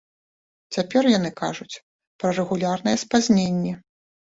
Цяпер 0.77 1.09
яны 1.17 1.31
кажуць 1.43 1.79
пра 2.25 2.29
рэгулярныя 2.41 3.03
спазненні. 3.05 3.79